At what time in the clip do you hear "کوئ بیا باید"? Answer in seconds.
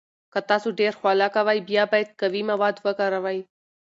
1.35-2.09